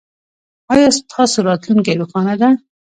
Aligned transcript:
ایا 0.73 0.89
ستاسو 0.99 1.37
راتلونکې 1.47 1.93
روښانه 1.99 2.35
ده؟ 2.41 2.49